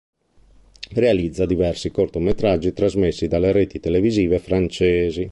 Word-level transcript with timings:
Realizza 0.95 1.45
diversi 1.45 1.91
cortometraggi 1.91 2.73
trasmessi 2.73 3.27
dalle 3.27 3.51
reti 3.51 3.79
televisive 3.79 4.39
francesi. 4.39 5.29